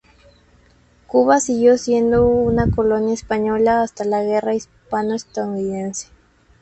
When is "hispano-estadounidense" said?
4.55-6.07